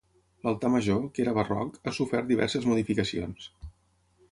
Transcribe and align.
L'altar 0.45 0.71
major, 0.75 1.03
que 1.17 1.21
era 1.25 1.35
barroc, 1.39 1.77
ha 1.91 1.95
sofert 1.99 2.31
diverses 2.33 2.67
modificacions. 2.73 3.49